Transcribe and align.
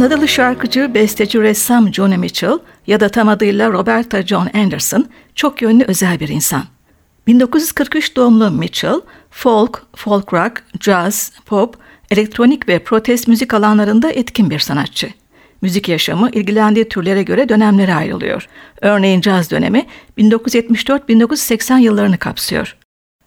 Kanadalı 0.00 0.28
şarkıcı, 0.28 0.94
besteci, 0.94 1.42
ressam 1.42 1.94
Joni 1.94 2.18
Mitchell 2.18 2.58
ya 2.86 3.00
da 3.00 3.08
tam 3.08 3.28
adıyla 3.28 3.72
Roberta 3.72 4.22
John 4.22 4.48
Anderson 4.54 5.08
çok 5.34 5.62
yönlü 5.62 5.84
özel 5.84 6.20
bir 6.20 6.28
insan. 6.28 6.64
1943 7.26 8.16
doğumlu 8.16 8.50
Mitchell, 8.50 9.00
folk, 9.30 9.86
folk 9.96 10.32
rock, 10.32 10.62
jazz, 10.80 11.32
pop, 11.46 11.76
elektronik 12.10 12.68
ve 12.68 12.78
protest 12.78 13.28
müzik 13.28 13.54
alanlarında 13.54 14.10
etkin 14.10 14.50
bir 14.50 14.58
sanatçı. 14.58 15.08
Müzik 15.62 15.88
yaşamı 15.88 16.30
ilgilendiği 16.30 16.88
türlere 16.88 17.22
göre 17.22 17.48
dönemlere 17.48 17.94
ayrılıyor. 17.94 18.48
Örneğin 18.80 19.20
caz 19.20 19.50
dönemi 19.50 19.86
1974-1980 20.18 21.80
yıllarını 21.80 22.18
kapsıyor. 22.18 22.76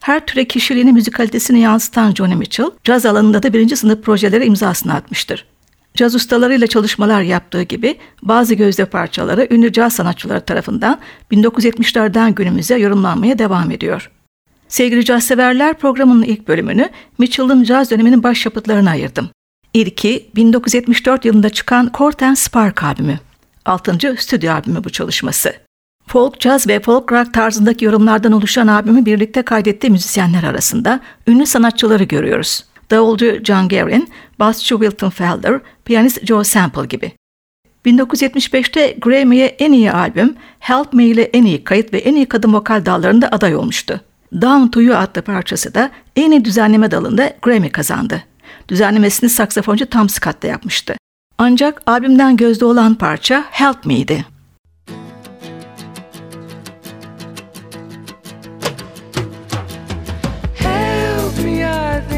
Her 0.00 0.26
türe 0.26 0.44
kişiliğini 0.44 0.92
müzikalitesini 0.92 1.60
yansıtan 1.60 2.14
Joni 2.14 2.36
Mitchell, 2.36 2.70
caz 2.84 3.06
alanında 3.06 3.42
da 3.42 3.52
birinci 3.52 3.76
sınıf 3.76 4.02
projelere 4.02 4.46
imzasını 4.46 4.94
atmıştır. 4.94 5.53
Caz 5.96 6.14
ustalarıyla 6.14 6.66
çalışmalar 6.66 7.22
yaptığı 7.22 7.62
gibi 7.62 7.96
bazı 8.22 8.54
gözde 8.54 8.84
parçaları 8.84 9.48
ünlü 9.50 9.72
caz 9.72 9.92
sanatçıları 9.92 10.40
tarafından 10.40 11.00
1970'lerden 11.32 12.34
günümüze 12.34 12.78
yorumlanmaya 12.78 13.38
devam 13.38 13.70
ediyor. 13.70 14.10
Sevgili 14.68 15.04
caz 15.04 15.24
severler 15.24 15.78
programının 15.78 16.22
ilk 16.22 16.48
bölümünü 16.48 16.88
Mitchell'ın 17.18 17.64
caz 17.64 17.90
döneminin 17.90 18.22
başyapıtlarına 18.22 18.90
ayırdım. 18.90 19.30
İlki 19.74 20.30
1974 20.36 21.24
yılında 21.24 21.50
çıkan 21.50 21.90
Corten 21.94 22.34
Spark 22.34 22.84
albümü. 22.84 23.18
Altıncı 23.64 24.16
stüdyo 24.18 24.52
albümü 24.52 24.84
bu 24.84 24.90
çalışması. 24.90 25.54
Folk, 26.06 26.40
jazz 26.40 26.68
ve 26.68 26.80
folk 26.80 27.12
rock 27.12 27.34
tarzındaki 27.34 27.84
yorumlardan 27.84 28.32
oluşan 28.32 28.66
albümü 28.66 29.06
birlikte 29.06 29.42
kaydettiği 29.42 29.90
müzisyenler 29.90 30.42
arasında 30.42 31.00
ünlü 31.26 31.46
sanatçıları 31.46 32.04
görüyoruz. 32.04 32.64
Davulcu 32.90 33.44
John 33.44 33.68
Guerin, 33.68 34.08
basçı 34.38 34.74
Wilton 34.74 35.10
Felder, 35.10 35.60
piyanist 35.84 36.26
Joe 36.26 36.44
Sample 36.44 36.86
gibi. 36.86 37.12
1975'te 37.86 38.96
Grammy'ye 38.98 39.46
en 39.46 39.72
iyi 39.72 39.92
albüm, 39.92 40.36
Help 40.58 40.92
Me 40.92 41.04
ile 41.04 41.22
en 41.22 41.44
iyi 41.44 41.64
kayıt 41.64 41.92
ve 41.92 41.98
en 41.98 42.14
iyi 42.14 42.26
kadın 42.26 42.54
vokal 42.54 42.86
dallarında 42.86 43.28
aday 43.28 43.56
olmuştu. 43.56 44.00
Down 44.32 44.66
to 44.66 44.80
You 44.80 44.96
adlı 44.96 45.22
parçası 45.22 45.74
da 45.74 45.90
en 46.16 46.30
iyi 46.30 46.44
düzenleme 46.44 46.90
dalında 46.90 47.32
Grammy 47.42 47.70
kazandı. 47.70 48.22
Düzenlemesini 48.68 49.30
saksafoncu 49.30 49.86
Tom 49.86 50.08
Scott 50.08 50.42
da 50.42 50.46
yapmıştı. 50.46 50.94
Ancak 51.38 51.82
albümden 51.86 52.36
gözde 52.36 52.64
olan 52.64 52.94
parça 52.94 53.44
Help 53.50 53.86
Me'ydi. 53.86 54.33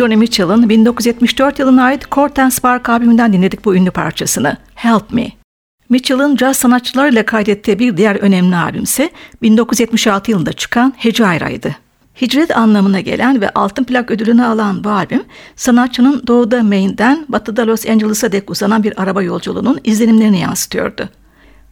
Johnny 0.00 0.16
Mitchell'ın 0.16 0.68
1974 0.68 1.58
yılına 1.58 1.84
ait 1.84 2.10
Court 2.10 2.52
Spark 2.52 2.88
albümünden 2.88 3.32
dinledik 3.32 3.64
bu 3.64 3.74
ünlü 3.74 3.90
parçasını, 3.90 4.56
Help 4.74 5.12
Me. 5.12 5.28
Mitchell'ın 5.88 6.36
caz 6.36 6.56
sanatçılarıyla 6.56 7.26
kaydettiği 7.26 7.78
bir 7.78 7.96
diğer 7.96 8.16
önemli 8.16 8.56
albümse 8.56 9.10
1976 9.42 10.30
yılında 10.30 10.52
çıkan 10.52 10.94
Hecaira'ydı. 10.96 11.76
Hicret 12.20 12.56
anlamına 12.56 13.00
gelen 13.00 13.40
ve 13.40 13.50
altın 13.50 13.84
plak 13.84 14.10
ödülünü 14.10 14.44
alan 14.44 14.84
bu 14.84 14.90
albüm, 14.90 15.24
sanatçının 15.56 16.22
doğuda 16.26 16.62
Maine'den 16.62 17.26
batıda 17.28 17.66
Los 17.66 17.86
Angeles'a 17.86 18.32
dek 18.32 18.50
uzanan 18.50 18.82
bir 18.82 19.02
araba 19.02 19.22
yolculuğunun 19.22 19.80
izlenimlerini 19.84 20.40
yansıtıyordu. 20.40 21.08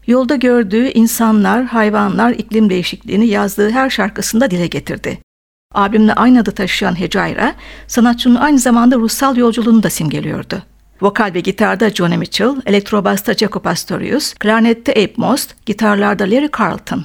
Yolda 0.07 0.37
gördüğü 0.37 0.89
insanlar, 0.89 1.65
hayvanlar, 1.65 2.31
iklim 2.31 2.71
değişikliğini 2.71 3.27
yazdığı 3.27 3.71
her 3.71 3.91
şarkısında 3.91 4.51
dile 4.51 4.67
getirdi. 4.67 5.28
Albümle 5.75 6.13
aynı 6.13 6.41
adı 6.41 6.51
taşıyan 6.51 7.01
Hecayra, 7.01 7.55
sanatçının 7.87 8.35
aynı 8.35 8.59
zamanda 8.59 8.97
ruhsal 8.97 9.37
yolculuğunu 9.37 9.83
da 9.83 9.91
simgeliyordu. 9.91 10.63
Vokal 11.01 11.35
ve 11.35 11.41
gitarda 11.41 11.91
Johnny 11.91 12.17
Mitchell, 12.17 12.55
elektrobasta 12.67 13.35
Jacob 13.35 13.65
Astorius, 13.65 14.35
klarnette 14.35 14.93
Abe 14.93 15.13
Most, 15.17 15.67
gitarlarda 15.67 16.25
Larry 16.25 16.51
Carlton. 16.59 17.05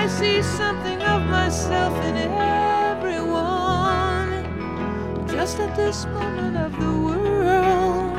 I 0.00 0.06
see 0.06 0.42
something 0.42 1.02
of 1.02 1.26
myself 1.26 1.94
in 2.06 2.16
everyone, 2.16 3.28
just 5.28 5.60
at 5.60 5.76
this 5.76 6.06
moment 6.06 6.56
of 6.56 6.72
the 6.80 6.92
world. 7.06 8.16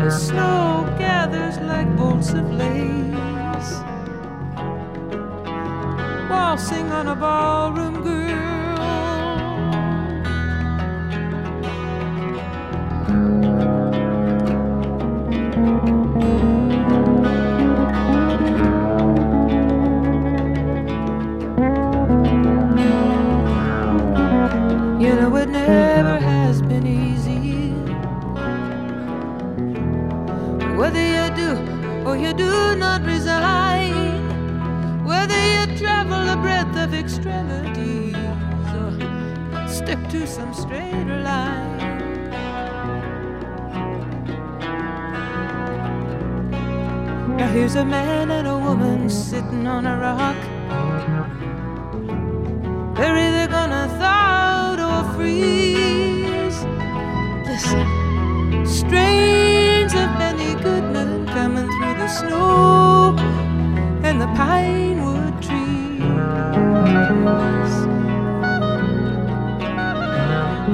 The 0.00 0.10
snow 0.10 0.84
gathers 0.98 1.56
like 1.60 1.88
bolts 1.96 2.34
of 2.34 2.52
lace, 2.52 3.72
waltzing 6.28 6.92
on 6.92 7.06
a 7.08 7.14
ballroom 7.14 8.02
girl. 8.02 8.21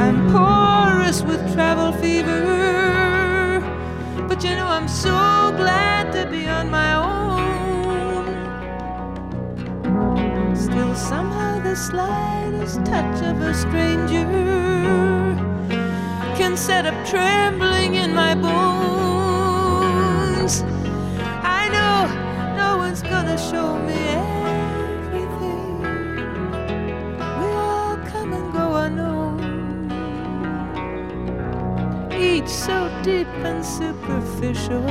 I'm 0.00 0.30
porous 0.30 1.22
with 1.22 1.52
travel 1.54 1.90
fever, 1.90 3.60
but 4.28 4.44
you 4.44 4.50
know 4.50 4.68
I'm 4.68 4.86
so 4.86 5.10
glad 5.56 6.12
to 6.12 6.24
be 6.30 6.46
on 6.46 6.70
my 6.70 6.94
own. 6.94 8.26
Still, 10.54 10.94
somehow, 10.94 11.58
the 11.64 11.74
slightest 11.74 12.84
touch 12.84 13.22
of 13.22 13.40
a 13.40 13.52
stranger 13.52 14.24
can 16.36 16.56
set 16.56 16.86
up 16.86 16.94
trembling 17.04 17.96
in 17.96 18.14
my 18.14 18.36
bones. 18.36 19.42
I 21.42 21.68
know 21.74 22.06
no 22.56 22.76
one's 22.78 23.02
gonna 23.02 23.36
show 23.36 23.76
me 23.80 24.27
deep 33.02 33.28
and 33.44 33.64
superficial. 33.64 34.82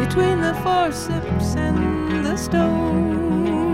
Between 0.00 0.40
the 0.40 0.54
forceps 0.62 1.56
and 1.56 2.24
the 2.24 2.36
stone. 2.36 3.69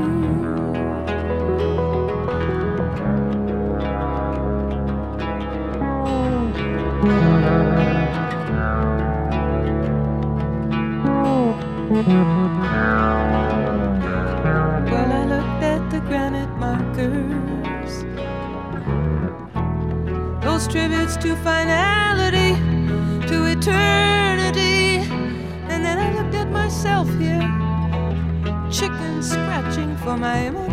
To 21.27 21.35
finality, 21.43 22.55
to 23.27 23.47
eternity, 23.47 24.99
and 25.69 25.85
then 25.85 25.99
I 25.99 26.15
looked 26.15 26.37
at 26.37 26.49
myself 26.53 27.09
here, 27.19 27.43
chicken 28.71 29.23
scratching 29.23 29.97
for 29.97 30.17
my. 30.17 30.66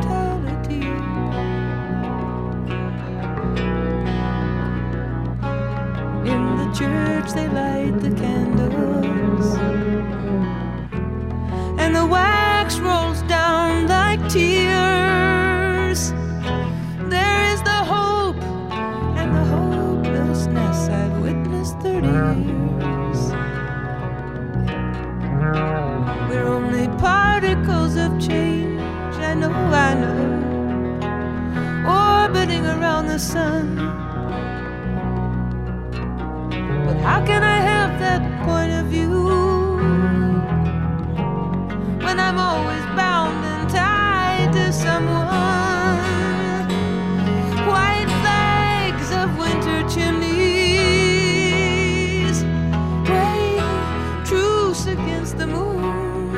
the 33.13 33.20
sun. 33.20 33.75
But 36.86 36.98
how 37.08 37.24
can 37.24 37.43
I 37.43 37.60
have 37.72 38.00
that 38.00 38.22
point 38.43 38.72
of 38.72 38.86
view 38.88 39.27
when 42.05 42.20
I'm 42.20 42.39
always 42.39 42.84
bound 43.01 43.46
and 43.53 43.70
tied 43.70 44.51
to 44.53 44.74
someone? 44.74 45.29
White 47.74 48.12
flags 48.22 49.12
of 49.22 49.27
winter 49.38 49.79
chimneys 49.93 50.34
wave 53.12 53.63
truce 54.25 54.88
against 54.88 55.38
the 55.38 55.46
moon 55.46 56.36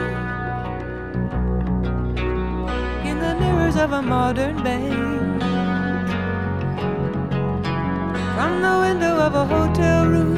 in 3.10 3.16
the 3.20 3.34
mirrors 3.40 3.78
of 3.78 3.94
a 3.94 4.02
modern 4.02 4.62
bay. 4.62 4.95
Of 9.26 9.34
a 9.34 9.46
hotel 9.46 10.06
room. 10.06 10.35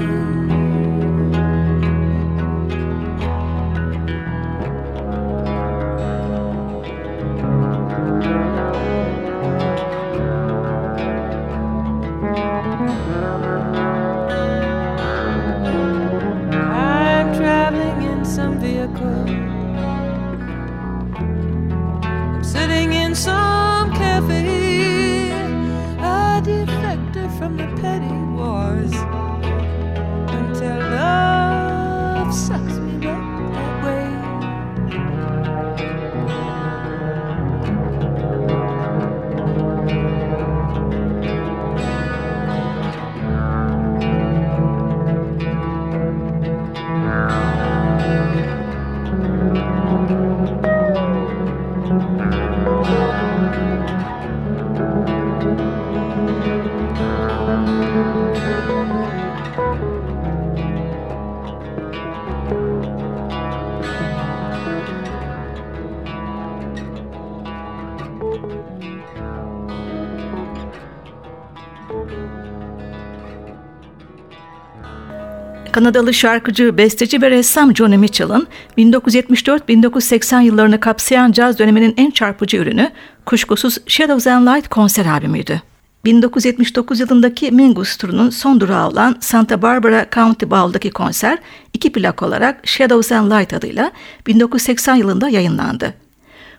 Kanadalı 75.78 76.14
şarkıcı, 76.14 76.78
besteci 76.78 77.22
ve 77.22 77.30
ressam 77.32 77.76
Johnny 77.76 77.98
Mitchell'ın 77.98 78.48
1974-1980 78.78 80.44
yıllarını 80.44 80.80
kapsayan 80.80 81.32
caz 81.32 81.60
döneminin 81.60 81.94
en 81.98 82.12
çarpıcı 82.12 82.58
ürünü 82.58 82.92
kuşkusuz 83.26 83.78
Shadows 83.88 84.28
and 84.28 84.48
Light 84.48 84.68
konser 84.68 85.06
albümüydü. 85.06 85.62
1979 86.06 87.00
yılındaki 87.00 87.52
Mingus 87.52 87.98
turunun 87.98 88.30
son 88.30 88.60
durağı 88.60 88.88
olan 88.88 89.16
Santa 89.20 89.62
Barbara 89.62 90.06
County 90.16 90.46
Bowl'daki 90.46 90.92
konser 90.92 91.38
iki 91.74 91.92
plak 91.92 92.24
olarak 92.24 92.68
Shadows 92.68 93.12
and 93.12 93.32
Light 93.32 93.54
adıyla 93.54 93.92
1980 94.28 94.96
yılında 94.96 95.30
yayınlandı. 95.30 95.94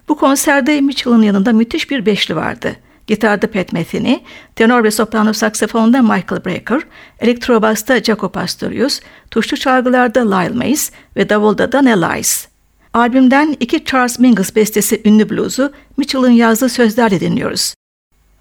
Bu 0.09 0.17
konserde 0.17 0.81
Mitchell'ın 0.81 1.23
yanında 1.23 1.53
müthiş 1.53 1.91
bir 1.91 2.07
beşli 2.07 2.37
vardı. 2.37 2.77
Gitarda 3.09 3.47
Pat 3.47 3.73
Metheny, 3.73 4.21
tenor 4.57 4.85
ve 4.85 4.91
soprano 4.91 5.33
saksafonda 5.33 6.03
Michael 6.03 6.45
Brecker, 6.45 6.81
elektrobasta 7.21 8.01
Jaco 8.01 8.29
Pastorius, 8.29 9.01
tuşlu 9.31 9.57
çalgılarda 9.57 10.37
Lyle 10.37 10.55
Mays 10.55 10.91
ve 11.17 11.29
davulda 11.29 11.73
Dan 11.73 11.87
Elise. 11.87 12.49
Albümden 12.95 13.57
iki 13.61 13.85
Charles 13.85 14.19
Mingus 14.19 14.57
bestesi 14.57 15.03
ünlü 15.05 15.31
bluzu 15.31 15.73
Mitchell'ın 15.97 16.31
yazdığı 16.31 16.69
sözlerle 16.69 17.21
dinliyoruz. 17.21 17.75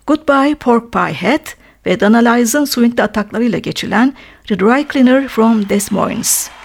Goodbye 0.08 0.56
Pork 0.56 0.94
Pie 0.94 1.30
Hat 1.30 1.56
ve 1.86 2.00
Dan 2.00 2.14
Elise'ın 2.14 2.66
swingli 2.66 3.04
ataklarıyla 3.04 3.60
geçilen 3.60 4.14
The 4.48 4.60
Dry 4.60 4.88
Cleaner 4.94 5.28
from 5.28 5.70
Des 5.70 5.92
Moines. 5.92 6.57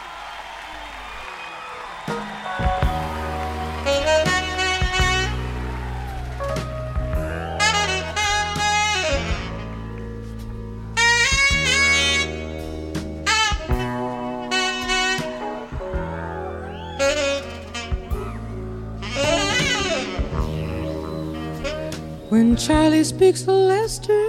When 22.52 22.61
Charlie 22.61 23.02
speaks 23.02 23.44
to 23.44 23.52
Lester, 23.52 24.28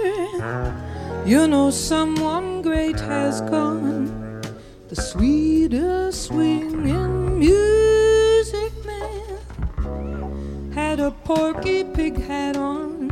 you 1.26 1.46
know 1.46 1.70
someone 1.70 2.62
great 2.62 2.98
has 2.98 3.42
gone. 3.42 4.40
The 4.88 4.96
sweetest 4.96 6.22
swinging 6.22 7.38
music 7.38 8.72
man 8.86 10.72
had 10.72 11.00
a 11.00 11.10
porky 11.10 11.84
pig 11.84 12.16
hat 12.18 12.56
on, 12.56 13.10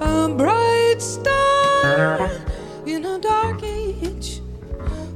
a 0.00 0.28
bright 0.28 1.00
star 1.00 2.30
in 2.86 3.04
a 3.04 3.18
dark 3.18 3.64
age 3.64 4.40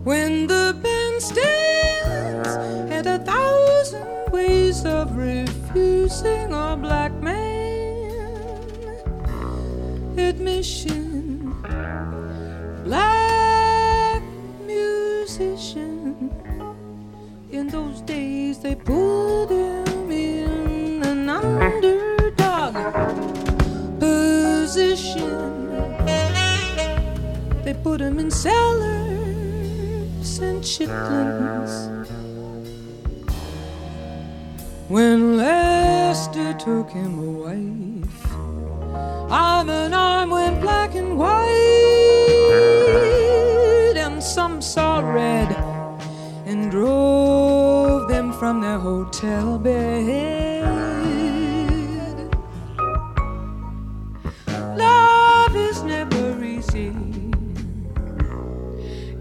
when 0.03 0.49
the 0.49 0.75
bandstands 0.83 2.51
had 2.89 3.07
a 3.07 3.21
thousand 3.21 4.33
ways 4.33 4.85
of 4.85 5.17
refusing 5.17 6.53
a 6.53 6.77
black 6.77 7.13
man 7.23 7.56
admission. 10.19 11.55
Black 12.85 14.23
musician. 14.65 16.31
In 17.51 17.69
those 17.69 18.01
days, 18.03 18.59
they 18.59 18.75
put 18.75 19.47
him 19.47 20.11
in 20.11 21.03
an 21.03 21.29
underdog 21.29 22.75
position. 24.01 25.67
They 27.65 27.75
put 27.75 28.01
him 28.01 28.19
in 28.19 28.31
cellars 28.31 28.79
and 30.39 30.63
chitlins. 30.63 31.73
When 34.89 35.37
Lester 35.37 36.53
took 36.55 36.91
him 36.91 37.19
away 37.19 37.97
arm 39.31 39.69
in 39.69 39.93
arm 39.93 40.31
went 40.31 40.61
black 40.61 40.95
and 40.95 41.19
white, 41.19 41.35
and 43.97 44.23
some 44.23 44.63
saw 44.63 45.01
red 45.01 45.51
and 46.47 46.71
drove 46.71 48.09
them 48.09 48.33
from 48.33 48.61
their 48.61 48.79
hotel 48.79 49.59
bed. 49.59 50.63
Love 54.77 55.57
is 55.57 55.83
never 55.83 56.45
easy, 56.45 56.93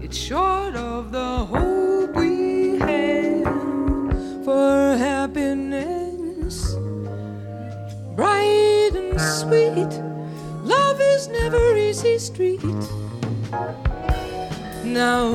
it's 0.00 0.16
short 0.16 0.76
of 0.76 1.10
the 1.10 1.44
hope 1.46 1.65
sweet 9.36 9.92
Love 10.64 10.98
is 11.00 11.28
never 11.28 11.76
easy 11.76 12.18
street. 12.18 12.64
Now 14.82 15.30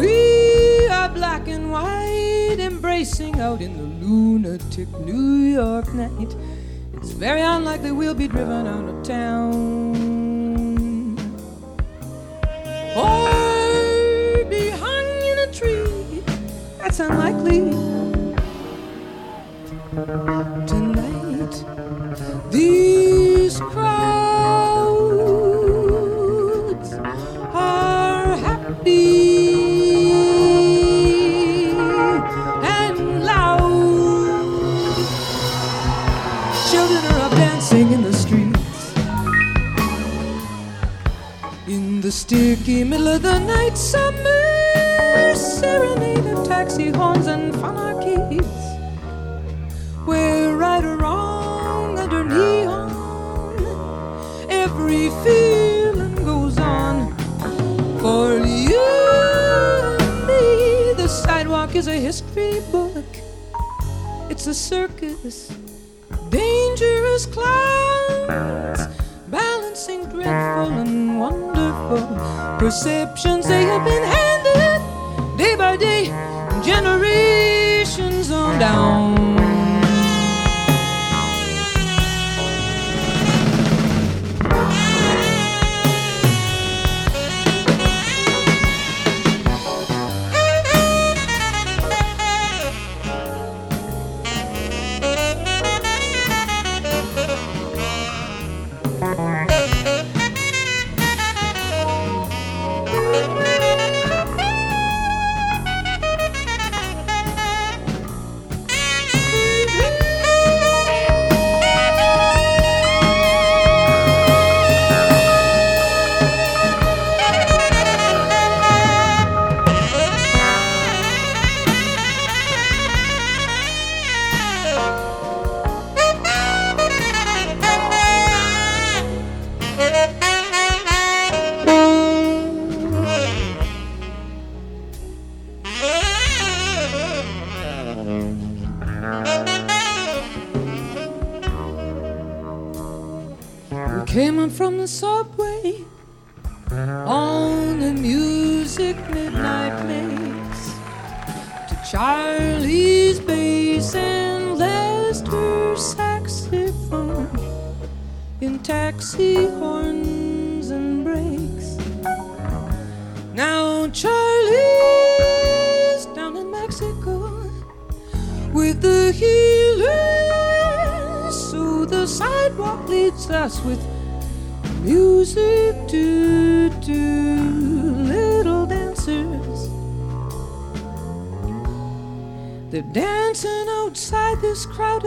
we 0.00 0.86
are 0.88 1.08
black 1.08 1.48
and 1.48 1.70
white, 1.70 2.58
embracing 2.60 3.40
out 3.40 3.60
in 3.60 3.76
the 3.76 4.06
lunatic 4.06 4.88
New 5.00 5.52
York 5.52 5.92
night. 5.92 6.34
It's 6.94 7.10
very 7.10 7.42
unlikely 7.42 7.90
we'll 7.90 8.14
be 8.14 8.28
driven 8.28 8.66
out 8.66 8.88
of 8.88 9.02
town. 9.02 9.58
Or 12.96 14.44
be 14.44 14.70
hung 14.70 15.08
in 15.30 15.38
a 15.46 15.52
tree. 15.52 16.22
That's 16.78 17.00
unlikely. 17.00 17.72
Tonight, 20.66 21.64
these 22.50 23.19
cries. 23.60 24.20
the 38.02 38.12
streets 38.12 38.94
in 41.68 42.00
the 42.00 42.10
sticky 42.10 42.82
middle 42.84 43.08
of 43.08 43.22
the 43.22 43.38
night 43.38 43.76
summer 43.76 45.34
serenade 45.34 46.26
of 46.26 46.46
taxi 46.46 46.90
horns 46.90 47.26
and 47.26 47.54
fun 47.56 47.76
where 50.06 50.56
right 50.56 50.84
or 50.84 50.96
wrong 50.96 51.98
under 51.98 52.24
neon 52.24 52.79
every 54.90 55.08
feeling 55.22 56.14
goes 56.24 56.58
on. 56.58 57.14
For 58.00 58.38
you 58.38 58.80
and 58.80 60.26
me, 60.26 60.94
the 60.94 61.06
sidewalk 61.06 61.76
is 61.76 61.86
a 61.86 61.94
history 61.94 62.60
book. 62.72 63.04
It's 64.28 64.46
a 64.46 64.54
circus, 64.54 65.54
dangerous 66.28 67.26
clowns, 67.26 68.80
balancing 69.28 70.06
dreadful 70.08 70.72
and 70.78 71.20
wonderful 71.20 72.06
perceptions 72.58 73.46
they 73.46 73.62
have 73.62 73.84
been 73.84 74.02
handed 74.02 75.38
day 75.38 75.54
by 75.56 75.76
day, 75.76 76.06
generations 76.64 78.30
on 78.30 78.58
down. 78.58 79.19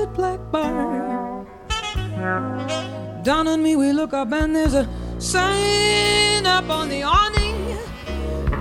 Black 0.07 0.39
bar. 0.51 1.45
Down 3.23 3.47
on 3.47 3.63
me, 3.63 3.75
we 3.75 3.91
look 3.93 4.13
up 4.13 4.31
and 4.33 4.55
there's 4.55 4.73
a 4.73 4.87
sign 5.19 6.45
up 6.45 6.69
on 6.69 6.89
the 6.89 7.03
awning. 7.03 7.77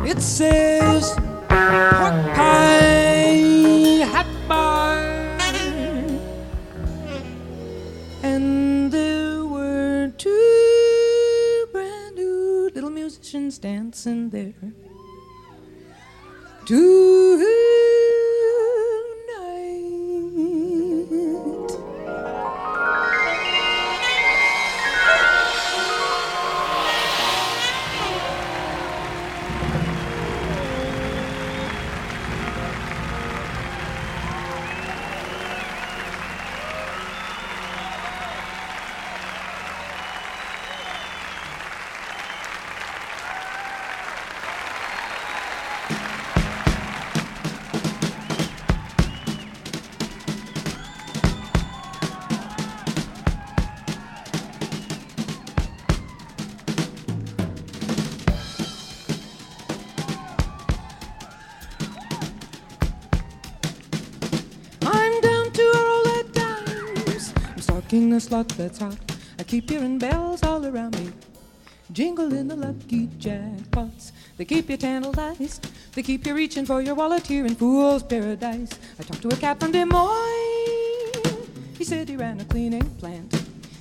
It 0.07 0.21
says 0.21 1.15
pork 1.49 2.17
pie 2.35 4.05
hat 4.13 4.27
bar. 4.49 4.99
And 8.23 8.93
there 8.93 9.45
were 9.45 10.13
two 10.17 11.67
brand 11.73 12.17
new 12.17 12.71
little 12.75 12.91
musicians 12.91 13.59
dancing 13.59 14.31
there. 14.31 14.55
Tonight. 16.67 17.12
That's 68.33 68.79
hot. 68.79 68.97
I 69.39 69.43
keep 69.43 69.69
hearing 69.69 69.99
bells 69.99 70.43
all 70.43 70.65
around 70.65 70.99
me. 70.99 71.13
Jingle 71.93 72.33
in 72.33 72.49
the 72.49 72.57
lucky 72.57 73.09
jackpots. 73.19 74.13
They 74.39 74.47
keep 74.47 74.71
you 74.71 74.79
tantalized. 74.79 75.67
They 75.93 76.03
keep 76.03 76.27
you 76.27 76.35
reaching 76.35 76.65
for 76.65 76.81
your 76.81 76.95
wallet 76.95 77.27
here 77.27 77.45
in 77.45 77.55
Fool's 77.55 78.03
Paradise. 78.03 78.71
I 78.99 79.03
talked 79.03 79.21
to 79.21 79.29
a 79.29 79.37
cat 79.37 79.61
from 79.61 79.73
Des 79.73 79.85
Moines. 79.85 81.47
He 81.77 81.85
said 81.85 82.09
he 82.09 82.17
ran 82.17 82.41
a 82.41 82.47
cleaning 82.47 82.89
plant. 82.99 83.31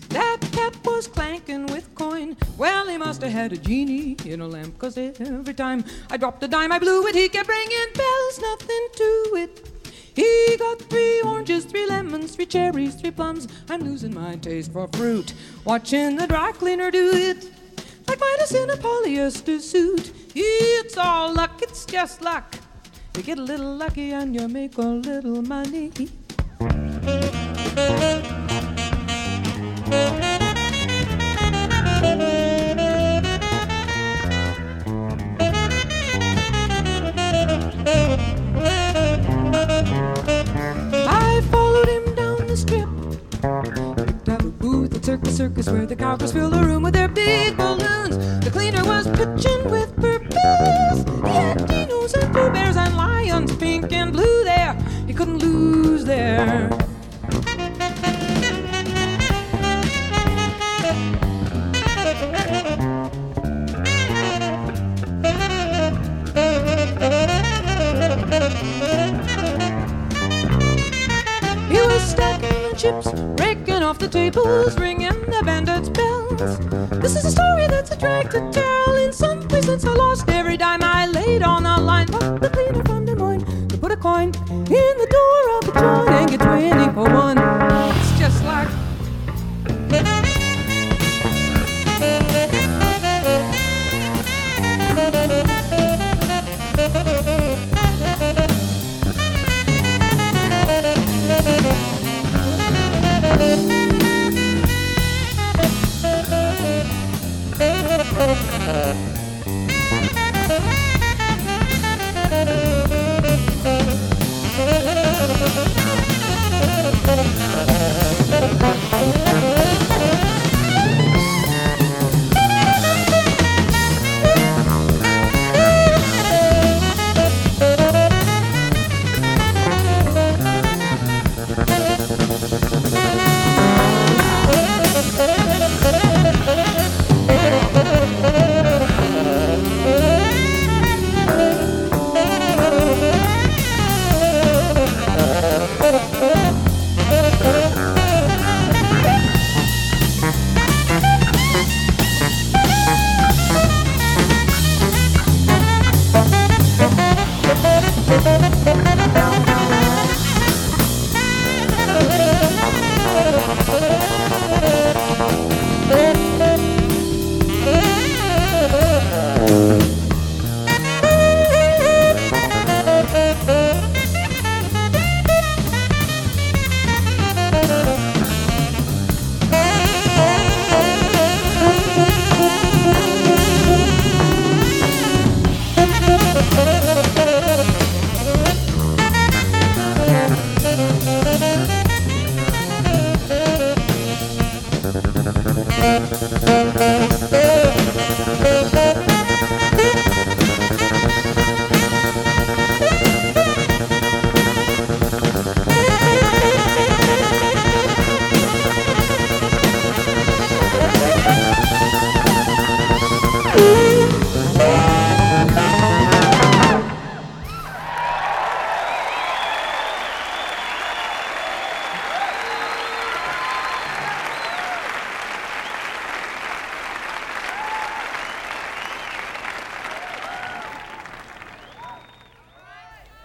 That 0.10 0.40
cat 0.52 0.76
was 0.84 1.08
clanking 1.08 1.68
with 1.68 1.96
coin. 1.96 2.36
Well, 2.58 2.90
he 2.90 2.98
must 2.98 3.22
have 3.22 3.32
had 3.32 3.54
a 3.54 3.58
genie 3.58 4.18
in 4.26 4.42
a 4.42 4.48
lamp, 4.48 4.78
'cause 4.78 4.98
every 4.98 5.54
time 5.54 5.86
I 6.10 6.18
dropped 6.18 6.44
a 6.44 6.50
dime, 6.50 6.74
I 6.74 6.80
blew 6.80 7.08
it. 7.08 7.16
He 7.16 7.30
kept 7.30 7.48
ringing 7.48 7.94
bells, 7.96 8.42
nothing 8.42 8.88
to 8.96 9.36
it. 9.44 9.68
He 10.14 10.58
got 10.58 10.82
three 10.90 11.21
oranges, 11.42 11.66
three 11.66 11.88
lemons, 11.88 12.36
three 12.36 12.46
cherries, 12.46 12.94
three 12.94 13.10
plums. 13.10 13.48
I'm 13.68 13.82
losing 13.82 14.14
my 14.14 14.36
taste 14.36 14.72
for 14.72 14.88
fruit. 14.90 15.34
Watching 15.66 16.16
the 16.16 16.28
dry 16.28 16.52
cleaner 16.52 16.92
do 16.92 17.10
it. 17.16 17.50
Like 18.08 18.20
Midas 18.20 18.54
in 18.54 18.70
a 18.70 18.76
polyester 18.78 19.60
suit. 19.60 20.14
It's 20.36 20.98
all 20.98 21.34
luck, 21.34 21.60
it's 21.64 21.84
just 21.86 22.22
luck. 22.22 22.54
You 23.18 23.24
get 23.24 23.40
a 23.40 23.42
little 23.42 23.76
lucky 23.76 24.12
and 24.12 24.36
you 24.40 24.48
make 24.48 24.78
a 24.78 24.82
little 24.82 25.42
money. 25.42 25.92
Circus 45.42 45.70
where 45.72 45.88
the 45.88 45.96
cowgirls 45.96 46.34
fill 46.34 46.52
the 46.52 46.64
room 46.64 46.84
with 46.84 46.94
their 46.94 47.08
big 47.08 47.58
balloons. 47.58 48.16
The 48.46 48.52
cleaner 48.52 48.84
was 48.84 49.08
pitching 49.08 49.72
with 49.72 49.90
purpose. 49.96 51.00
He 51.26 51.34
had 51.34 51.58
dinos 51.68 52.14
and 52.14 52.32
Pooh 52.32 52.52
Bears 52.52 52.78
and 52.78 52.96
lions, 52.96 53.56
pink 53.56 53.92
and 53.92 54.12
blue 54.12 54.44
there. 54.44 54.78
He 55.08 55.16
couldn't 55.16 55.40
lose 55.40 56.06
there. 56.06 56.70
He 71.68 71.80
was 71.82 72.04
stacking 72.12 72.76
chips, 72.76 73.10
the 74.02 74.08
tables, 74.08 74.80
ringing 74.80 75.22
the 75.30 75.44
bandits' 75.46 75.90
bells. 75.90 76.58
This 77.02 77.16
is 77.16 77.24
a 77.24 77.32
story 77.32 77.68
that's 77.68 77.92
a 77.92 77.98
drag 77.98 78.32
to 78.32 78.40
tell. 78.52 78.96
In 78.96 79.14
some 79.14 79.48
places 79.48 79.86
I 79.86 79.94
lost 79.94 80.28
every 80.28 80.58
dime 80.58 80.82
I 80.82 81.06
laid 81.06 81.44
on 81.44 81.64
the 81.64 81.78
line. 81.78 82.08
But 82.08 82.42
the 82.42 82.50
cleaner 82.50 82.84
from 82.84 83.06
Des 83.06 83.14
Moines 83.14 83.46
to 83.68 83.78
put 83.78 83.92
a 83.92 83.98
coin 83.98 84.34
in 84.50 84.94
the 85.02 85.08
door 85.18 85.42
of 85.58 85.70
a 85.70 85.80
joint 85.80 86.10
and 86.10 86.30
get 86.32 86.40
20 86.40 86.94
for 86.94 87.04
one. 87.14 87.41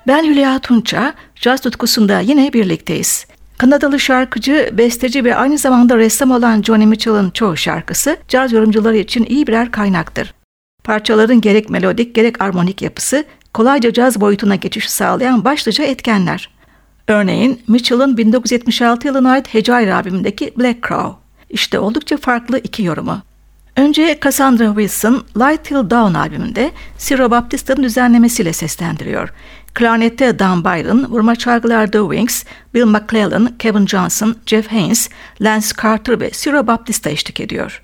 Ben 0.06 0.24
Hülya 0.24 0.58
Tunça, 0.58 1.14
caz 1.34 1.60
tutkusunda 1.60 2.20
yine 2.20 2.52
birlikteyiz. 2.52 3.26
Kanadalı 3.58 4.00
şarkıcı, 4.00 4.70
besteci 4.72 5.24
ve 5.24 5.36
aynı 5.36 5.58
zamanda 5.58 5.96
ressam 5.96 6.30
olan 6.30 6.62
Johnny 6.62 6.86
Mitchell'ın 6.86 7.30
çoğu 7.30 7.56
şarkısı 7.56 8.16
caz 8.28 8.52
yorumcuları 8.52 8.96
için 8.96 9.26
iyi 9.28 9.46
birer 9.46 9.70
kaynaktır. 9.70 10.34
Parçaların 10.84 11.40
gerek 11.40 11.70
melodik 11.70 12.14
gerek 12.14 12.40
armonik 12.42 12.82
yapısı 12.82 13.24
kolayca 13.54 13.92
caz 13.92 14.20
boyutuna 14.20 14.56
geçiş 14.56 14.90
sağlayan 14.90 15.44
başlıca 15.44 15.84
etkenler. 15.84 16.50
Örneğin 17.08 17.60
Mitchell'ın 17.68 18.16
1976 18.16 19.06
yılına 19.06 19.30
ait 19.30 19.54
Hecair 19.54 19.88
albümündeki 19.88 20.52
Black 20.58 20.88
Crow. 20.88 21.10
İşte 21.50 21.78
oldukça 21.78 22.16
farklı 22.16 22.58
iki 22.58 22.82
yorumu. 22.82 23.22
Önce 23.76 24.18
Cassandra 24.24 24.66
Wilson, 24.66 25.24
Light 25.36 25.64
Till 25.64 25.90
Dawn 25.90 26.14
albümünde 26.14 26.70
Ciro 26.98 27.30
Baptista'nın 27.30 27.82
düzenlemesiyle 27.82 28.52
seslendiriyor. 28.52 29.32
Klarnette 29.76 30.38
Dan 30.38 30.64
Byron, 30.64 31.06
vurma 31.08 31.36
çalgılarda 31.36 31.98
Wings, 31.98 32.44
Bill 32.74 32.84
McClellan, 32.84 33.58
Kevin 33.58 33.86
Johnson, 33.86 34.36
Jeff 34.46 34.72
Haynes, 34.72 35.08
Lance 35.40 35.66
Carter 35.82 36.20
ve 36.20 36.30
Ciro 36.30 36.66
Baptista 36.66 37.10
eşlik 37.10 37.40
ediyor. 37.40 37.82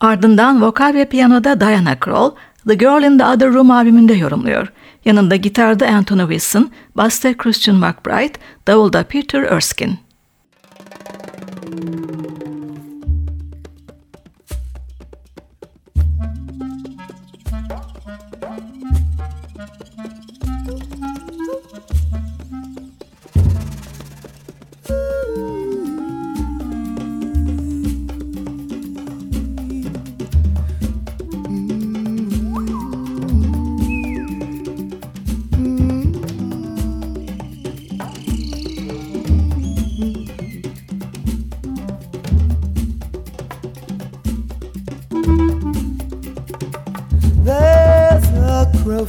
Ardından 0.00 0.62
vokal 0.62 0.94
ve 0.94 1.04
piyanoda 1.04 1.60
Diana 1.60 2.00
Krall, 2.00 2.30
The 2.68 2.74
Girl 2.74 3.02
in 3.02 3.18
the 3.18 3.24
Other 3.24 3.52
Room 3.52 3.70
albümünde 3.70 4.14
yorumluyor. 4.14 4.72
Yanında 5.04 5.36
gitarda 5.36 5.86
Anthony 5.86 6.20
Wilson, 6.20 6.70
basta 6.94 7.36
Christian 7.36 7.76
McBride, 7.76 8.38
davulda 8.66 9.02
Peter 9.04 9.42
Erskine. 9.42 9.98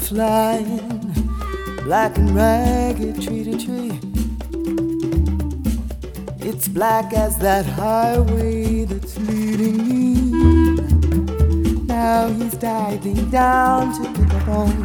Flying 0.08 0.96
black 1.88 2.17
and 2.17 2.36
ragged 2.36 3.21
tree 3.21 3.45
to 3.45 3.58
tree. 3.58 3.97
It's 6.45 6.67
black 6.67 7.13
as 7.13 7.38
that 7.38 7.65
highway 7.65 8.84
that's 8.84 9.17
leading 9.19 9.78
me. 9.88 10.13
Now 11.84 12.28
he's 12.28 12.58
diving 12.58 13.30
down 13.30 13.93
to 13.95 14.19
pick 14.19 14.34
up 14.34 14.47
on 14.50 14.76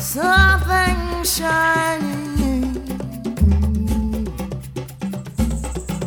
something 0.00 1.22
shiny. 1.22 2.64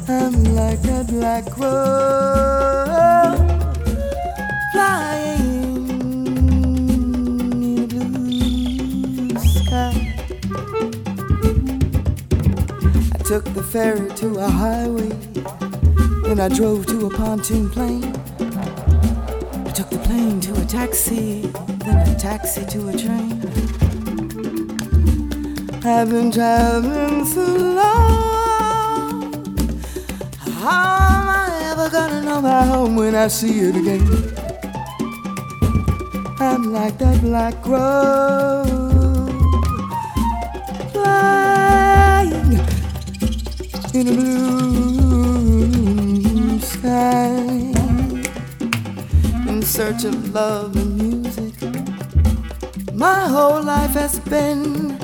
I'm 0.10 0.44
like 0.56 0.84
a 0.84 1.06
black 1.08 1.50
crow 1.50 2.79
took 13.30 13.46
the 13.54 13.62
ferry 13.62 14.10
to 14.16 14.40
a 14.40 14.50
highway. 14.50 15.10
Then 16.24 16.40
I 16.40 16.50
drove 16.50 16.88
to 16.88 17.06
a 17.06 17.10
pontoon 17.12 17.70
plane. 17.70 18.06
I 19.68 19.72
took 19.72 19.92
the 19.92 20.00
plane 20.00 20.42
to 20.42 20.60
a 20.60 20.66
taxi, 20.66 21.42
then 21.86 22.10
a 22.10 22.16
taxi 22.18 22.66
to 22.66 22.90
a 22.90 22.98
train. 22.98 23.40
I've 25.86 26.10
been 26.10 26.32
traveling 26.32 27.24
so 27.24 27.46
long, 27.80 28.02
How 30.64 30.98
am 31.14 31.30
I 31.30 31.60
ever 31.70 31.88
gonna 31.92 32.24
know 32.24 32.42
my 32.42 32.66
home 32.66 32.96
when 32.96 33.14
I 33.14 33.28
see 33.28 33.60
it 33.60 33.76
again? 33.76 34.08
I'm 36.40 36.74
like 36.74 36.98
that 36.98 37.22
black 37.22 37.62
crow 37.62 38.89
in 44.00 44.08
a 44.08 44.12
blue 44.12 45.80
sky 46.60 47.36
in 49.50 49.62
search 49.62 50.06
of 50.06 50.34
love 50.34 50.74
and 50.78 50.98
music. 50.98 51.54
My 52.94 53.28
whole 53.28 53.62
life 53.62 53.92
has 53.92 54.20
been 54.20 54.98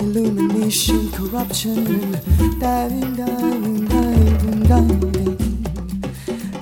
illumination, 0.00 1.12
corruption, 1.12 2.12
diving, 2.58 3.14
diving, 3.14 3.84
diving, 3.84 4.62
diving, 4.64 5.36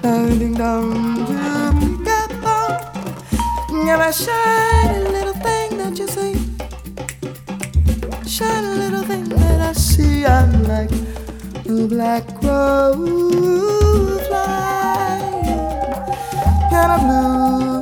diving 0.02 0.54
down 0.54 1.26
to 1.26 1.98
pick 2.04 2.44
up 2.44 2.78
shiny 4.12 4.98
little 5.08 5.32
thing 5.32 5.42
that 5.42 5.44
you 5.44 5.44
see. 5.44 5.57
A 11.78 11.86
black 11.86 12.26
crow 12.40 12.92
flying 14.26 15.44
and 16.72 16.92
a 16.92 16.98
blue, 16.98 17.58
blue, 17.58 17.77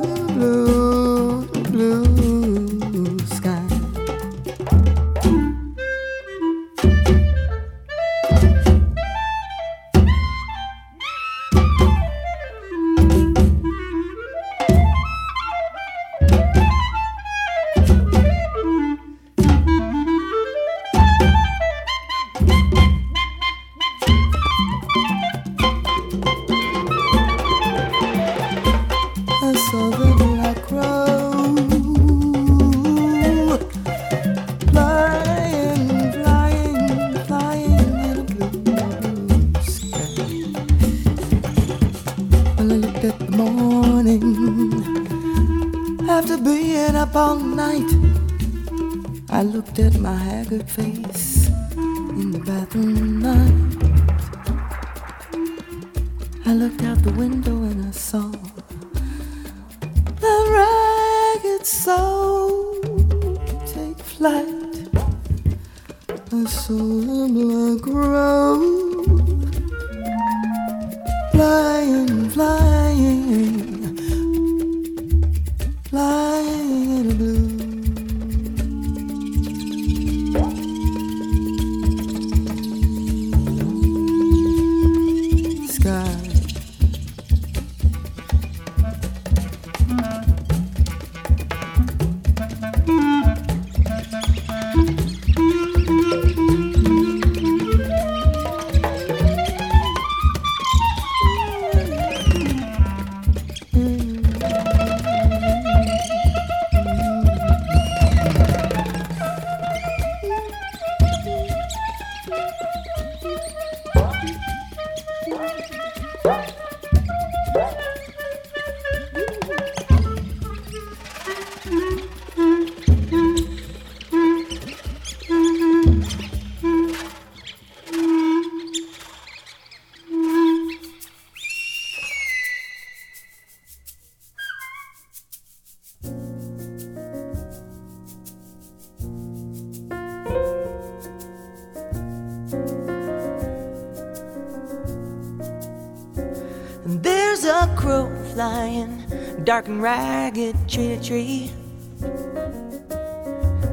ragged, 149.81 150.55
tree 150.67 150.95
to 150.95 151.03
tree. 151.03 151.51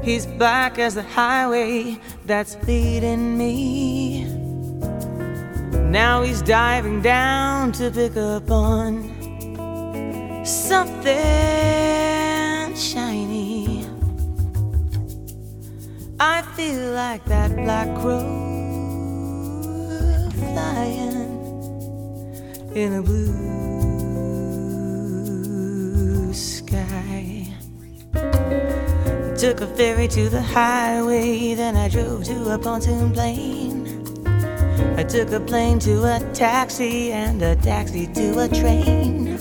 He's 0.02 0.26
black 0.26 0.78
as 0.78 0.94
the 0.94 1.02
highway 1.02 1.98
that's 2.26 2.56
leading 2.66 3.38
me. 3.38 4.24
Now 5.90 6.22
he's 6.22 6.42
diving 6.42 7.00
down 7.00 7.72
to 7.72 7.90
pick 7.90 8.16
up 8.16 8.50
on 8.50 10.44
something 10.44 11.14
shiny. 12.76 13.86
I 16.20 16.42
feel 16.56 16.92
like 16.92 17.24
that 17.26 17.54
black 17.56 17.86
crow 18.00 18.20
flying 20.32 21.30
in 22.74 22.94
a 22.94 23.02
blue 23.02 23.73
sky. 26.34 27.46
Took 29.38 29.60
a 29.60 29.66
ferry 29.76 30.08
to 30.08 30.28
the 30.28 30.42
highway, 30.42 31.54
then 31.54 31.76
I 31.76 31.88
drove 31.88 32.24
to 32.24 32.54
a 32.54 32.58
pontoon 32.58 33.12
plane. 33.12 33.86
I 34.96 35.04
took 35.04 35.30
a 35.32 35.40
plane 35.40 35.78
to 35.80 36.04
a 36.04 36.20
taxi 36.32 37.12
and 37.12 37.40
a 37.42 37.56
taxi 37.56 38.06
to 38.08 38.40
a 38.40 38.48
train. 38.48 39.38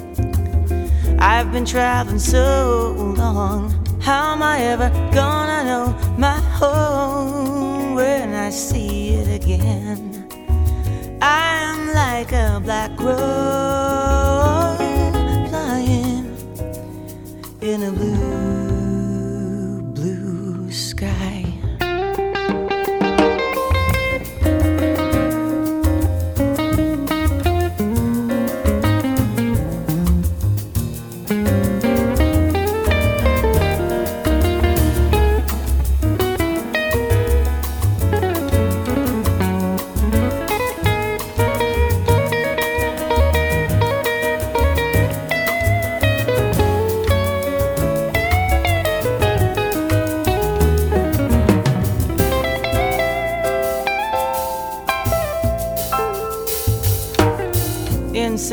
I've 1.19 1.51
been 1.51 1.65
traveling 1.65 2.19
so 2.19 2.95
long, 3.17 3.71
how 4.01 4.33
am 4.33 4.43
I 4.43 4.59
ever 4.61 4.89
gonna 5.13 5.63
know 5.63 6.15
my 6.17 6.39
home 6.59 7.95
when 7.95 8.33
I 8.33 8.49
see 8.49 9.15
it 9.15 9.43
again? 9.43 10.27
I'm 11.21 11.93
like 11.93 12.31
a 12.33 12.59
black 12.63 12.97
crow 12.97 13.92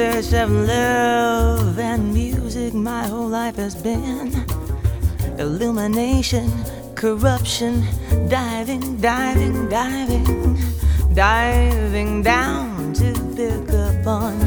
search 0.00 0.32
of 0.32 0.50
love 0.50 1.78
and 1.78 2.14
music, 2.14 2.72
my 2.72 3.06
whole 3.06 3.28
life 3.28 3.56
has 3.56 3.74
been 3.74 4.32
illumination, 5.38 6.50
corruption, 6.94 7.84
diving, 8.26 8.96
diving, 8.96 9.68
diving, 9.68 10.56
diving 11.12 12.22
down 12.22 12.94
to 12.94 13.12
pick 13.36 13.68
up 13.74 14.06
on 14.06 14.40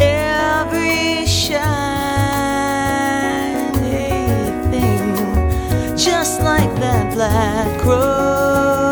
every 0.00 1.26
shiny 1.26 1.68
thing, 4.72 5.96
just 5.98 6.40
like 6.40 6.74
that 6.80 7.12
black 7.12 7.78
crow. 7.82 8.87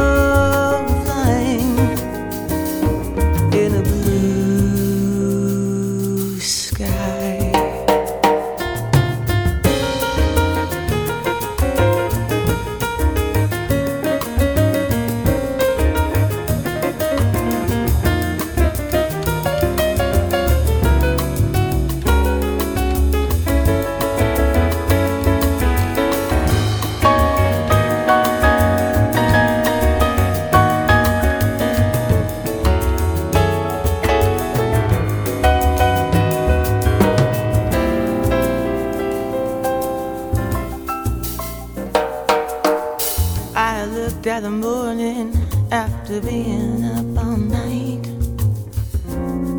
After 46.06 46.20
being 46.20 46.84
up 46.84 47.18
all 47.18 47.36
night. 47.36 48.06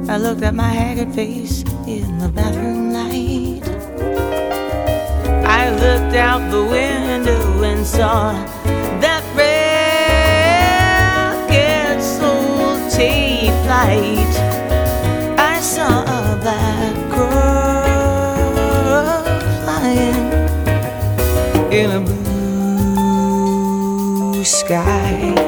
I 0.10 0.16
looked 0.18 0.44
at 0.44 0.56
my 0.56 0.70
haggard 0.70 1.14
face 1.14 1.64
in 1.86 2.20
the 2.20 2.30
bathroom 2.30 2.94
light. 2.94 3.68
I 5.46 5.72
looked 5.72 6.16
out 6.16 6.50
the 6.50 6.64
window 6.64 7.64
and 7.64 7.86
saw 7.86 8.32
that 9.02 9.24
ragged 11.36 12.02
soul 12.02 12.80
take 12.92 13.52
flight. 13.66 14.34
I 15.38 15.60
saw 15.60 16.04
a 16.04 16.38
black 16.40 16.96
crow 17.12 18.56
flying 19.66 20.32
in 21.74 21.92
a 21.92 22.00
blue 24.30 24.46
sky. 24.46 25.47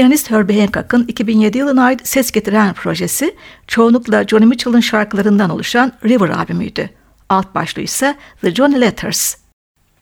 Piyanist 0.00 0.30
Herbie 0.30 0.60
Hancock'ın 0.60 1.04
2007 1.08 1.58
yılına 1.58 1.84
ait 1.84 2.08
ses 2.08 2.30
getiren 2.30 2.74
projesi 2.74 3.36
çoğunlukla 3.66 4.26
Johnny 4.26 4.46
Mitchell'ın 4.46 4.80
şarkılarından 4.80 5.50
oluşan 5.50 5.92
River 6.04 6.28
albümüydü. 6.28 6.90
Alt 7.28 7.54
başlığı 7.54 7.82
ise 7.82 8.16
The 8.40 8.54
Johnny 8.54 8.80
Letters. 8.80 9.36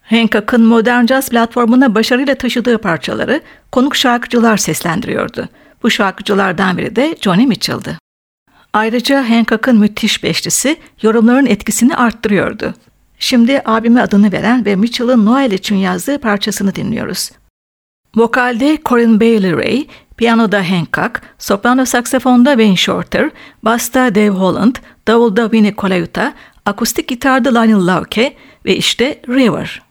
Hancock'ın 0.03 0.67
modern 0.67 1.07
jazz 1.07 1.29
platformuna 1.29 1.95
başarıyla 1.95 2.35
taşıdığı 2.35 2.79
parçaları 2.79 3.41
konuk 3.73 3.97
şarkıcılar 3.97 4.57
seslendiriyordu. 4.57 5.49
Bu 5.83 5.91
şarkıcılardan 5.91 6.79
biri 6.79 6.97
de 6.97 7.17
Johnny 7.21 7.47
Mitchell'dı. 7.47 7.99
Ayrıca 8.73 9.31
Hancock'ın 9.31 9.79
müthiş 9.79 10.23
beşlisi 10.23 10.77
yorumların 11.03 11.47
etkisini 11.47 11.97
arttırıyordu. 11.97 12.75
Şimdi 13.19 13.63
abime 13.65 14.01
adını 14.01 14.33
veren 14.33 14.65
ve 14.65 14.77
Mitchell'ın 14.77 15.27
Noel 15.27 15.51
için 15.51 15.77
yazdığı 15.77 16.19
parçasını 16.19 16.75
dinliyoruz. 16.75 17.31
Vokalde 18.17 18.79
Corinne 18.85 19.21
Bailey 19.21 19.53
Ray, 19.53 19.87
piyanoda 20.17 20.63
Hancock, 20.63 21.21
soprano 21.39 21.87
saksafonda 21.87 22.51
Wayne 22.51 22.77
Shorter, 22.77 23.31
basta 23.63 24.15
Dave 24.15 24.39
Holland, 24.39 24.77
davulda 25.07 25.53
Vinnie 25.53 25.75
Colaiuta, 25.75 26.33
akustik 26.65 27.09
gitarda 27.09 27.51
Lionel 27.51 27.87
Lauke 27.87 28.37
ve 28.65 28.77
işte 28.77 29.19
River. 29.29 29.88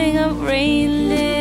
letting 0.00 0.16
up 0.16 0.40
rain. 0.40 1.39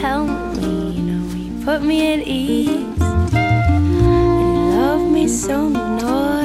help 0.00 0.56
me, 0.56 0.92
you 0.92 1.02
know, 1.02 1.34
you 1.34 1.62
put 1.62 1.82
me 1.82 2.14
at 2.14 2.26
ease. 2.26 2.68
You 2.68 2.80
love 4.78 5.10
me 5.10 5.28
so, 5.28 5.68
much. 5.68 6.39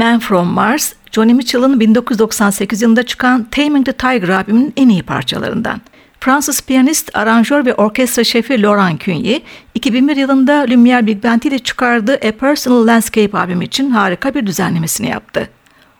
Man 0.00 0.20
From 0.20 0.48
Mars, 0.48 0.92
Johnny 1.12 1.34
Mitchell'ın 1.34 1.80
1998 1.80 2.82
yılında 2.82 3.02
çıkan 3.02 3.46
Taming 3.50 3.86
the 3.86 3.92
Tiger 3.92 4.28
albümünün 4.28 4.72
en 4.76 4.88
iyi 4.88 5.02
parçalarından. 5.02 5.80
Fransız 6.20 6.60
piyanist, 6.60 7.16
aranjör 7.16 7.66
ve 7.66 7.74
orkestra 7.74 8.24
şefi 8.24 8.62
Laurent 8.62 9.00
Cunye, 9.00 9.42
2001 9.74 10.16
yılında 10.16 10.64
Lumière 10.64 11.06
Big 11.06 11.24
Band 11.24 11.42
ile 11.42 11.58
çıkardığı 11.58 12.14
A 12.14 12.32
Personal 12.32 12.86
Landscape 12.86 13.38
albümü 13.38 13.64
için 13.64 13.90
harika 13.90 14.34
bir 14.34 14.46
düzenlemesini 14.46 15.08
yaptı. 15.08 15.50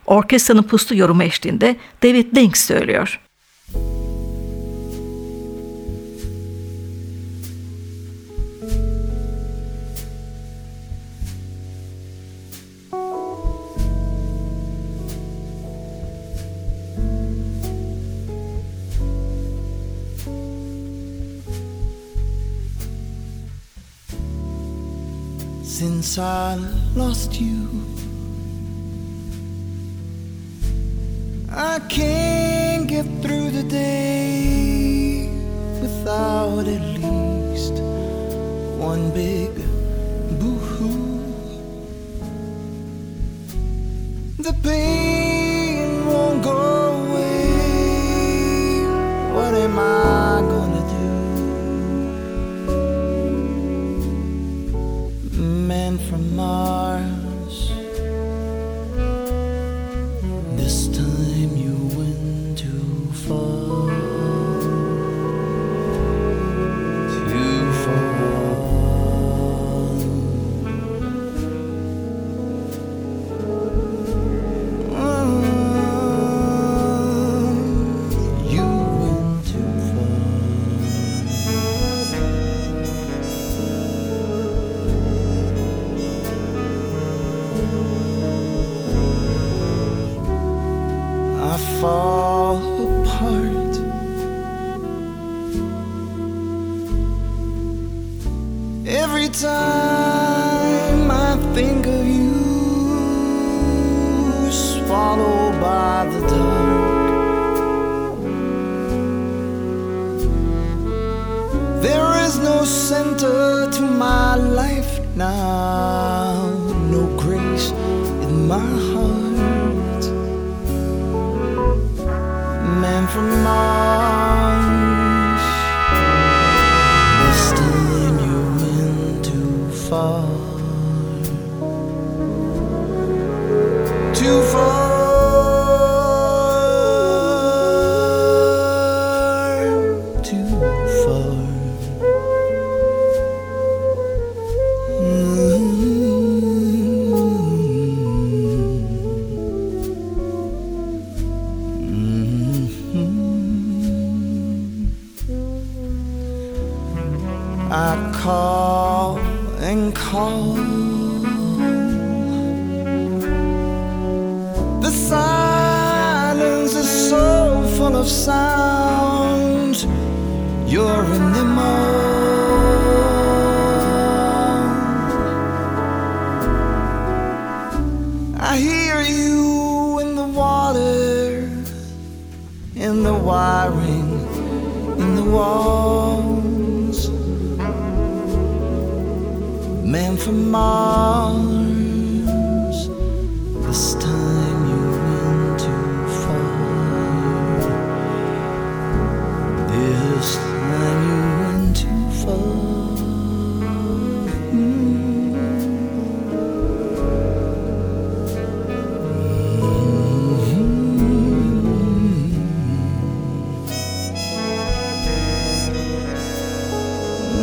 Orkestranın 0.06 0.62
puslu 0.62 0.96
yorumu 0.96 1.22
eşliğinde 1.22 1.76
David 2.02 2.36
Lynch 2.36 2.56
söylüyor. 2.56 3.20
Since 25.80 26.18
I 26.18 26.56
lost 26.94 27.40
you. 27.40 27.66
I 31.50 31.80
can't 31.88 32.86
get 32.86 33.06
through 33.22 33.48
the 33.48 33.62
day 33.62 35.30
without 35.80 36.66
at 36.76 36.84
least 37.06 37.76
one 38.90 39.10
big 39.12 39.54
boo 40.38 40.58
hoo. 40.70 40.98
The 44.46 44.52
pain 44.62 46.04
won't 46.04 46.42
go 46.44 46.58
away. 47.00 47.44
What 49.32 49.54
am 49.54 49.78
I 49.78 50.19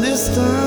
this 0.01 0.29
time. 0.35 0.66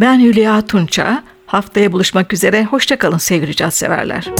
Ben 0.00 0.20
Hülya 0.20 0.66
Tunça. 0.66 1.22
Haftaya 1.46 1.92
buluşmak 1.92 2.32
üzere. 2.32 2.64
Hoşçakalın 2.64 3.18
sevgili 3.18 3.56
caz 3.56 3.74
severler. 3.74 4.30